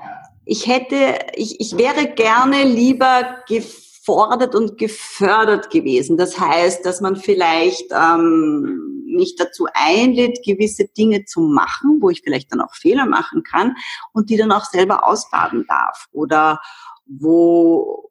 [0.44, 6.16] ich hätte, ich, ich wäre gerne lieber gefordert und gefördert gewesen.
[6.16, 12.22] Das heißt, dass man vielleicht ähm, mich dazu einlädt, gewisse Dinge zu machen, wo ich
[12.22, 13.76] vielleicht dann auch Fehler machen kann
[14.12, 16.06] und die dann auch selber ausbaden darf.
[16.12, 16.60] Oder
[17.06, 18.09] wo,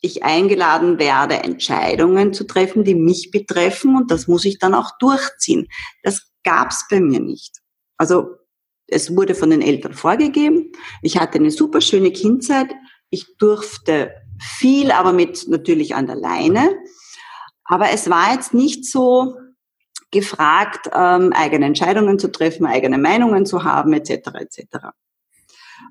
[0.00, 4.92] ich eingeladen werde, Entscheidungen zu treffen, die mich betreffen und das muss ich dann auch
[4.98, 5.68] durchziehen.
[6.02, 7.58] Das gab's bei mir nicht.
[7.96, 8.36] Also
[8.86, 10.72] es wurde von den Eltern vorgegeben.
[11.02, 12.68] Ich hatte eine super schöne Kindzeit.
[13.10, 16.76] Ich durfte viel, aber mit natürlich an der Leine.
[17.64, 19.34] Aber es war jetzt nicht so
[20.10, 24.30] gefragt, ähm, eigene Entscheidungen zu treffen, eigene Meinungen zu haben, etc.
[24.40, 24.88] etc.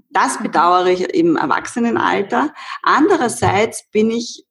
[0.09, 2.53] Das bedauere ich im Erwachsenenalter.
[2.81, 4.45] Andererseits bin ich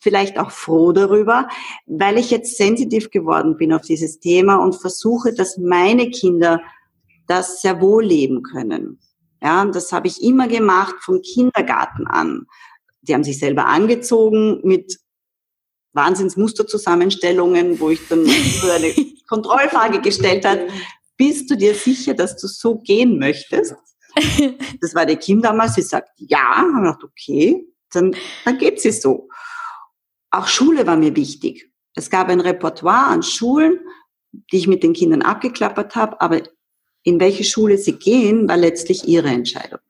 [0.00, 1.48] vielleicht auch froh darüber,
[1.86, 6.60] weil ich jetzt sensitiv geworden bin auf dieses Thema und versuche, dass meine Kinder
[7.28, 8.98] das sehr wohl leben können.
[9.40, 12.46] Ja, und das habe ich immer gemacht vom Kindergarten an.
[13.02, 14.98] Die haben sich selber angezogen mit
[15.94, 18.94] Wahnsinnsmusterzusammenstellungen, wo ich dann eine
[19.28, 20.68] Kontrollfrage gestellt habe.
[21.16, 23.74] Bist du dir sicher, dass du so gehen möchtest?
[24.80, 25.74] Das war der Kim damals.
[25.74, 26.56] Sie sagt, ja.
[26.56, 29.28] Haben gedacht, okay, dann, dann geht sie so.
[30.30, 31.70] Auch Schule war mir wichtig.
[31.94, 33.80] Es gab ein Repertoire an Schulen,
[34.50, 36.42] die ich mit den Kindern abgeklappert habe, aber
[37.02, 39.80] in welche Schule sie gehen, war letztlich ihre Entscheidung.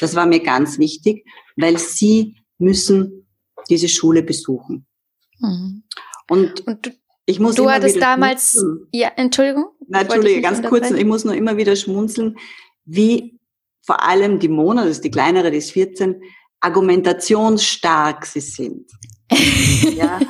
[0.00, 3.26] Das war mir ganz wichtig, weil sie müssen
[3.68, 4.86] diese Schule besuchen.
[5.40, 5.82] Mhm.
[6.30, 6.90] Und, Und du,
[7.26, 8.88] ich muss du hattest damals, schmunzeln.
[8.92, 9.66] ja, Entschuldigung?
[9.88, 12.38] Na, Entschuldige, ganz kurz, ich muss nur immer wieder schmunzeln,
[12.84, 13.38] wie
[13.82, 16.22] vor allem die Mona, das ist die kleinere, die ist 14,
[16.60, 18.90] argumentationsstark sie sind.
[19.96, 20.20] ja?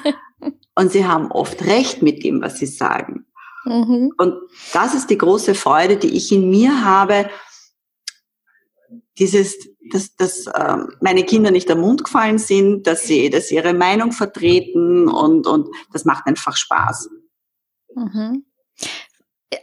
[0.74, 3.26] Und sie haben oft recht mit dem, was sie sagen.
[3.64, 4.12] Mhm.
[4.16, 4.34] Und
[4.72, 7.28] das ist die große Freude, die ich in mir habe,
[9.18, 9.56] dieses,
[9.92, 13.74] dass, dass äh, meine Kinder nicht am Mund gefallen sind, dass sie, dass sie ihre
[13.74, 17.10] Meinung vertreten und, und das macht einfach Spaß.
[17.94, 18.46] Mhm.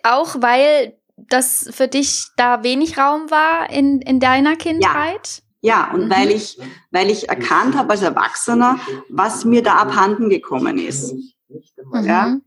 [0.04, 0.98] Auch weil
[1.29, 5.41] das für dich da wenig Raum war in, in deiner Kindheit?
[5.62, 6.10] Ja, ja und mhm.
[6.12, 6.58] weil ich,
[6.91, 8.79] weil ich erkannt habe als Erwachsener,
[9.10, 11.13] was mir da abhanden gekommen ist.
[11.13, 12.05] Mhm.
[12.05, 12.38] Ja.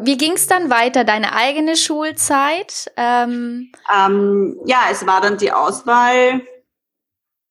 [0.00, 2.90] Wie ging es dann weiter, deine eigene Schulzeit?
[2.96, 6.42] Ähm ähm, ja, es war dann die Auswahl.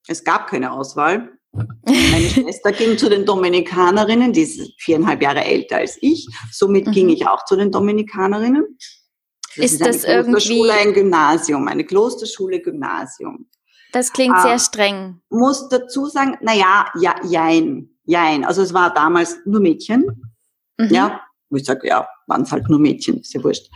[0.07, 1.37] Es gab keine Auswahl.
[1.51, 1.65] Meine
[2.29, 6.27] Schwester ging zu den Dominikanerinnen, die ist viereinhalb Jahre älter als ich.
[6.51, 6.91] Somit mhm.
[6.91, 8.77] ging ich auch zu den Dominikanerinnen.
[9.57, 13.47] Das ist, ist das irgendwie ein Gymnasium, eine Klosterschule, Gymnasium.
[13.91, 15.21] Das klingt äh, sehr streng.
[15.29, 18.45] Muss dazu sagen, na ja, ja, jein, jein.
[18.45, 20.05] Also es war damals nur Mädchen.
[20.77, 20.89] Mhm.
[20.89, 23.69] Ja, wo ich sage, ja, waren es halt nur Mädchen, ist ja wurscht.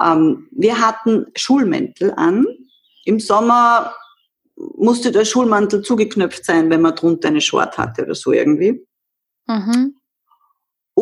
[0.00, 2.46] Ähm, wir hatten Schulmäntel an.
[3.04, 3.94] Im Sommer
[4.56, 8.86] musste der Schulmantel zugeknöpft sein, wenn man drunter eine Short hatte oder so irgendwie.
[9.46, 9.96] Mhm.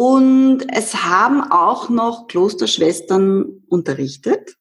[0.01, 4.57] Und es haben auch noch Klosterschwestern unterrichtet.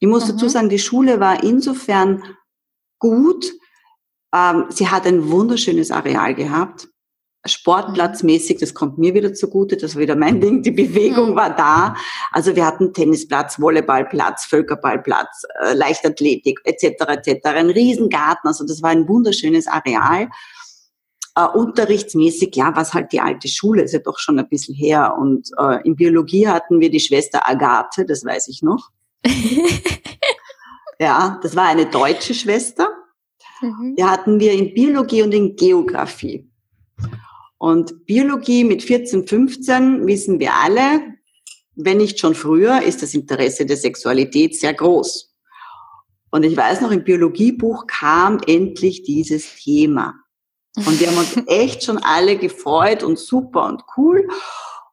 [0.00, 0.32] Ich muss mhm.
[0.32, 2.24] dazu sagen, die Schule war insofern
[2.98, 3.52] gut.
[4.34, 6.88] Ähm, sie hat ein wunderschönes Areal gehabt.
[7.46, 11.36] Sportplatzmäßig, das kommt mir wieder zugute, das war wieder mein Ding, die Bewegung mhm.
[11.36, 11.94] war da.
[12.32, 17.04] Also wir hatten Tennisplatz, Volleyballplatz, Völkerballplatz, äh, Leichtathletik etc.
[17.06, 17.46] etc.
[17.46, 20.30] Ein Riesengarten, also das war ein wunderschönes Areal.
[21.40, 25.16] Äh, unterrichtsmäßig, ja, was halt die alte Schule, ist ja doch schon ein bisschen her.
[25.18, 28.90] Und äh, in Biologie hatten wir die Schwester Agathe, das weiß ich noch.
[31.00, 32.90] ja, das war eine deutsche Schwester.
[33.60, 33.94] Mhm.
[33.96, 36.50] Die hatten wir in Biologie und in Geografie.
[37.58, 41.02] Und Biologie mit 14, 15 wissen wir alle,
[41.74, 45.34] wenn nicht schon früher, ist das Interesse der Sexualität sehr groß.
[46.30, 50.19] Und ich weiß noch, im Biologiebuch kam endlich dieses Thema.
[50.76, 54.28] Und wir haben uns echt schon alle gefreut und super und cool.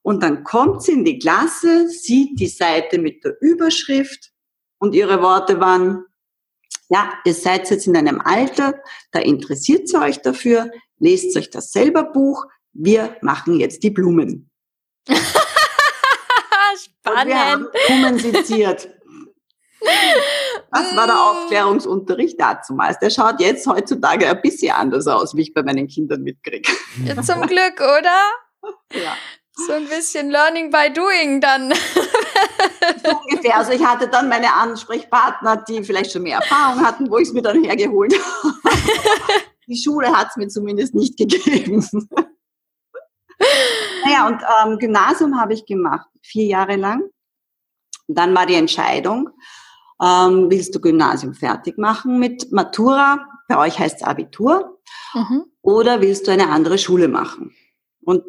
[0.01, 4.31] Und dann kommt sie in die Klasse, sieht die Seite mit der Überschrift
[4.79, 6.05] und ihre Worte waren,
[6.89, 8.75] ja, ihr seid jetzt in einem Alter,
[9.11, 14.49] da interessiert sie euch dafür, lest euch das selber Buch, wir machen jetzt die Blumen.
[15.05, 15.27] Spannend.
[17.07, 18.89] Und wir haben Blumen seziert.
[20.71, 21.21] Das war der.
[21.21, 22.99] Aufklärungsunterricht dazumals.
[22.99, 26.71] Der schaut jetzt heutzutage ein bisschen anders aus, wie ich bei meinen Kindern mitkriege.
[27.05, 28.17] Ja, zum Glück, oder?
[28.93, 29.15] Ja.
[29.53, 31.73] So ein bisschen Learning by Doing dann.
[33.03, 33.57] So ungefähr.
[33.57, 37.33] Also ich hatte dann meine Ansprechpartner, die vielleicht schon mehr Erfahrung hatten, wo ich es
[37.33, 38.53] mir dann hergeholt habe.
[39.67, 41.85] Die Schule hat es mir zumindest nicht gegeben.
[44.05, 47.03] Naja, und ähm, Gymnasium habe ich gemacht, vier Jahre lang.
[48.07, 49.29] dann war die Entscheidung,
[50.01, 53.27] ähm, willst du Gymnasium fertig machen mit Matura?
[53.47, 54.79] Bei euch heißt es Abitur.
[55.13, 55.45] Mhm.
[55.61, 57.55] Oder willst du eine andere Schule machen?
[58.03, 58.23] Und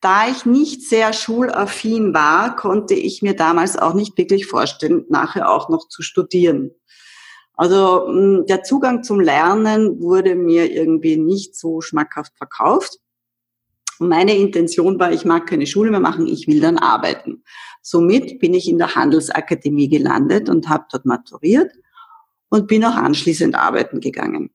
[0.00, 5.50] da ich nicht sehr schulaffin war, konnte ich mir damals auch nicht wirklich vorstellen, nachher
[5.50, 6.70] auch noch zu studieren.
[7.54, 12.98] Also mm, der Zugang zum Lernen wurde mir irgendwie nicht so schmackhaft verkauft.
[14.00, 17.44] Und meine Intention war, ich mag keine Schule mehr machen, ich will dann arbeiten.
[17.82, 21.70] Somit bin ich in der Handelsakademie gelandet und habe dort maturiert
[22.48, 24.50] und bin auch anschließend arbeiten gegangen.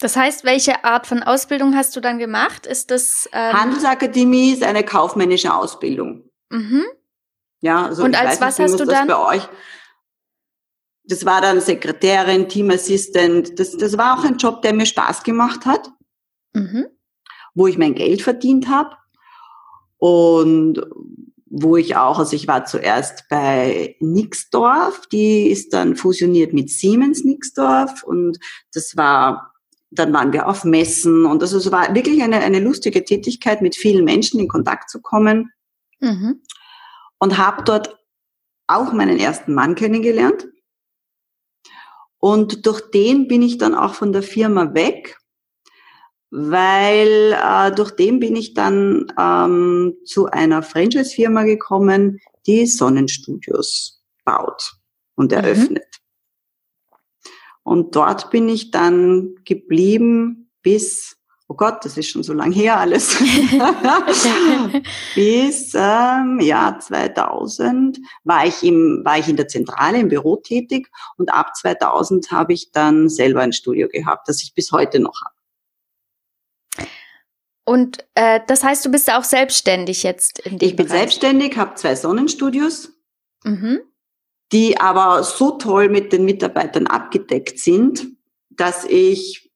[0.00, 2.66] Das heißt, welche Art von Ausbildung hast du dann gemacht?
[2.66, 6.28] Ist das ähm Handelsakademie ist eine kaufmännische Ausbildung.
[6.50, 6.84] Mhm.
[7.60, 9.08] Ja, also und als was nicht, hast du dann?
[9.08, 9.48] Bei euch.
[11.04, 13.58] Das war dann Sekretärin, Teamassistent.
[13.58, 15.90] Das, das war auch ein Job, der mir Spaß gemacht hat.
[16.52, 16.88] Mhm.
[17.54, 18.96] Wo ich mein Geld verdient habe
[19.98, 20.82] und
[21.56, 27.22] wo ich auch, also ich war zuerst bei Nixdorf, die ist dann fusioniert mit Siemens
[27.22, 28.38] Nixdorf und
[28.72, 29.52] das war,
[29.90, 33.76] dann waren wir auf Messen und also es war wirklich eine, eine lustige Tätigkeit, mit
[33.76, 35.52] vielen Menschen in Kontakt zu kommen
[36.00, 36.42] mhm.
[37.18, 37.96] und habe dort
[38.66, 40.48] auch meinen ersten Mann kennengelernt.
[42.18, 45.18] Und durch den bin ich dann auch von der Firma weg
[46.36, 54.72] weil äh, durch den bin ich dann ähm, zu einer Franchise-Firma gekommen, die Sonnenstudios baut
[55.14, 55.38] und mhm.
[55.38, 55.84] eröffnet.
[55.84, 56.96] Mhm.
[57.62, 61.16] Und dort bin ich dann geblieben bis,
[61.46, 63.16] oh Gott, das ist schon so lang her alles,
[65.14, 70.90] bis ähm, Jahr 2000 war ich, im, war ich in der Zentrale im Büro tätig
[71.16, 75.22] und ab 2000 habe ich dann selber ein Studio gehabt, das ich bis heute noch
[75.24, 75.33] habe.
[77.64, 81.00] Und äh, das heißt, du bist auch selbstständig jetzt in dem Ich bin Bereich.
[81.00, 82.92] selbstständig, habe zwei Sonnenstudios,
[83.42, 83.80] mhm.
[84.52, 88.06] die aber so toll mit den Mitarbeitern abgedeckt sind,
[88.50, 89.50] dass ich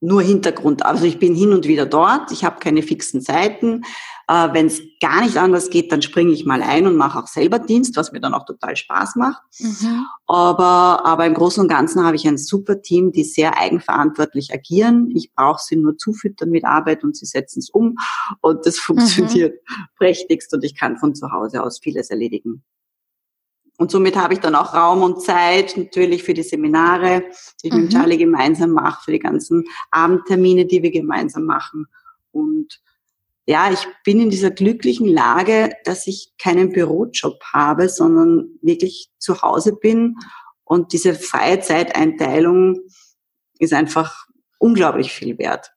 [0.00, 0.84] nur Hintergrund.
[0.84, 3.84] Also ich bin hin und wieder dort, ich habe keine fixen Zeiten.
[4.26, 7.26] Äh, Wenn es gar nicht anders geht, dann springe ich mal ein und mache auch
[7.26, 9.42] selber Dienst, was mir dann auch total Spaß macht.
[9.58, 10.06] Mhm.
[10.26, 15.10] Aber, aber im Großen und Ganzen habe ich ein super Team, die sehr eigenverantwortlich agieren.
[15.14, 17.96] Ich brauche sie nur zufüttern mit Arbeit und sie setzen es um.
[18.40, 18.80] Und das mhm.
[18.80, 19.86] funktioniert mhm.
[19.98, 22.64] prächtigst und ich kann von zu Hause aus vieles erledigen.
[23.76, 27.24] Und somit habe ich dann auch Raum und Zeit natürlich für die Seminare,
[27.62, 27.80] die ich mhm.
[27.82, 31.86] mit Charlie gemeinsam mache, für die ganzen Abendtermine, die wir gemeinsam machen.
[32.30, 32.80] Und
[33.46, 39.42] ja, ich bin in dieser glücklichen Lage, dass ich keinen Bürojob habe, sondern wirklich zu
[39.42, 40.16] Hause bin.
[40.64, 42.80] Und diese freie Zeiteinteilung
[43.58, 44.26] ist einfach
[44.58, 45.73] unglaublich viel wert.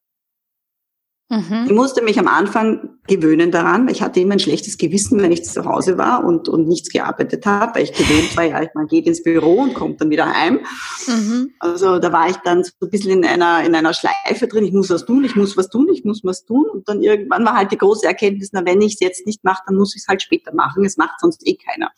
[1.29, 1.65] Mhm.
[1.65, 5.33] Ich musste mich am Anfang gewöhnen daran, weil ich hatte immer ein schlechtes Gewissen, wenn
[5.33, 8.87] ich zu Hause war und, und nichts gearbeitet habe, weil ich gewöhnt war, ja, man
[8.87, 10.61] geht ins Büro und kommt dann wieder heim.
[11.05, 11.53] Mhm.
[11.59, 14.71] Also da war ich dann so ein bisschen in einer, in einer Schleife drin, ich
[14.71, 16.65] muss was tun, ich muss was tun, ich muss was tun.
[16.71, 19.63] Und dann irgendwann war halt die große Erkenntnis, na, wenn ich es jetzt nicht mache,
[19.67, 20.85] dann muss ich es halt später machen.
[20.85, 21.91] Es macht sonst eh keiner.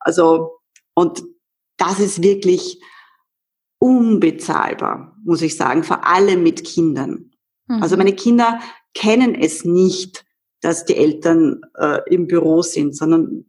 [0.00, 0.58] Also,
[0.94, 1.22] und
[1.76, 2.82] das ist wirklich
[3.78, 7.30] unbezahlbar, muss ich sagen, vor allem mit Kindern.
[7.68, 8.00] Also mhm.
[8.00, 8.60] meine Kinder
[8.94, 10.24] kennen es nicht,
[10.60, 13.44] dass die Eltern äh, im Büro sind, sondern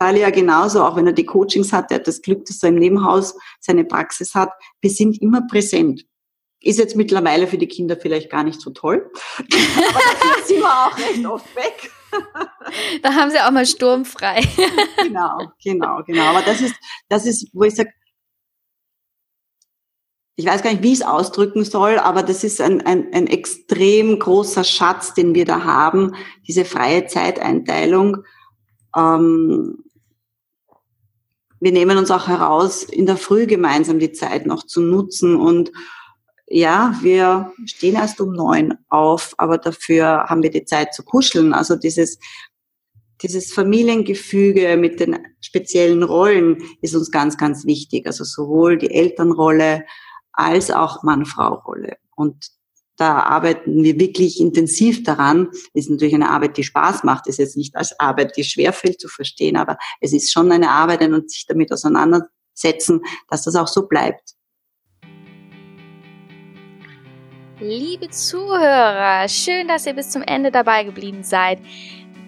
[0.00, 2.76] ja genauso, auch wenn er die Coachings hat, er hat das Glück, dass er im
[2.76, 4.50] Nebenhaus seine Praxis hat.
[4.80, 6.04] Wir sind immer präsent.
[6.60, 10.68] Ist jetzt mittlerweile für die Kinder vielleicht gar nicht so toll, aber da sind wir
[10.68, 11.90] auch recht oft weg.
[13.02, 14.40] Da haben sie auch mal sturmfrei.
[15.02, 16.24] genau, genau, genau.
[16.24, 16.74] Aber das ist,
[17.08, 17.90] das ist, wo ich sage,
[20.36, 23.26] ich weiß gar nicht, wie ich es ausdrücken soll, aber das ist ein, ein, ein
[23.26, 26.14] extrem großer Schatz, den wir da haben,
[26.46, 28.18] diese freie Zeiteinteilung.
[28.94, 29.78] Ähm,
[31.58, 35.72] wir nehmen uns auch heraus, in der Früh gemeinsam die Zeit noch zu nutzen und
[36.48, 41.52] ja, wir stehen erst um neun auf, aber dafür haben wir die Zeit zu kuscheln.
[41.52, 42.20] Also dieses,
[43.20, 48.06] dieses Familiengefüge mit den speziellen Rollen ist uns ganz, ganz wichtig.
[48.06, 49.84] Also sowohl die Elternrolle,
[50.36, 51.96] als auch Mann-Frau-Rolle.
[52.14, 52.50] Und
[52.96, 55.48] da arbeiten wir wirklich intensiv daran.
[55.74, 57.26] Ist natürlich eine Arbeit, die Spaß macht.
[57.26, 61.02] Ist jetzt nicht als Arbeit, die schwerfällt zu verstehen, aber es ist schon eine Arbeit
[61.02, 64.34] und sich damit auseinandersetzen, dass das auch so bleibt.
[67.58, 71.58] Liebe Zuhörer, schön, dass ihr bis zum Ende dabei geblieben seid.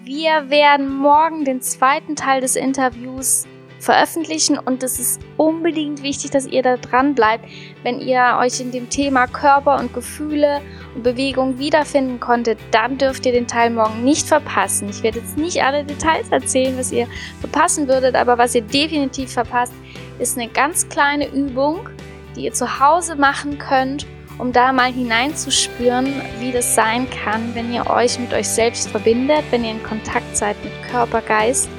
[0.03, 3.45] Wir werden morgen den zweiten Teil des Interviews
[3.79, 7.45] veröffentlichen und es ist unbedingt wichtig, dass ihr da dran bleibt,
[7.83, 10.61] wenn ihr euch in dem Thema Körper und Gefühle
[10.95, 14.89] und Bewegung wiederfinden konntet, dann dürft ihr den Teil morgen nicht verpassen.
[14.89, 17.07] Ich werde jetzt nicht alle Details erzählen, was ihr
[17.39, 19.73] verpassen würdet, aber was ihr definitiv verpasst,
[20.19, 21.89] ist eine ganz kleine Übung,
[22.35, 24.05] die ihr zu Hause machen könnt,
[24.37, 29.43] um da mal hineinzuspüren, wie das sein kann, wenn ihr euch mit euch selbst verbindet,
[29.51, 31.69] wenn ihr in Kontakt seid mit Körper, Geist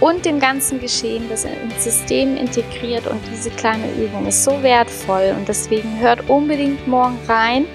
[0.00, 3.06] und dem ganzen Geschehen, das ins System integriert.
[3.06, 5.34] Und diese kleine Übung ist so wertvoll.
[5.36, 7.66] Und deswegen hört unbedingt morgen rein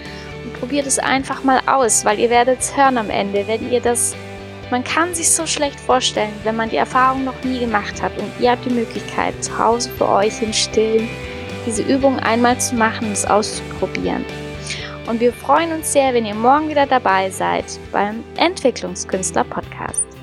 [0.43, 3.79] und probiert es einfach mal aus, weil ihr werdet es hören am Ende, wenn ihr
[3.79, 4.15] das.
[4.71, 8.31] Man kann sich so schlecht vorstellen, wenn man die Erfahrung noch nie gemacht hat und
[8.39, 11.07] ihr habt die Möglichkeit, zu Hause für euch im Stillen
[11.67, 14.25] diese Übung einmal zu machen und es auszuprobieren.
[15.07, 20.14] Und wir freuen uns sehr, wenn ihr morgen wieder dabei seid beim Entwicklungskünstler Podcast.